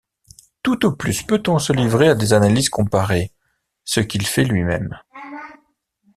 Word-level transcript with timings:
Tout 0.63 0.83
au 0.87 0.93
plus 0.95 1.21
peut-on 1.21 1.59
se 1.59 1.73
livrer 1.73 2.07
à 2.09 2.15
des 2.15 2.33
analyses 2.33 2.69
comparées, 2.71 3.31
ce 3.83 3.99
qu'il 3.99 4.25
fait 4.25 4.45
lui-même. 4.45 4.99